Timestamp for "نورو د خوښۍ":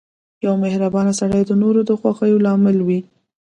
1.61-2.31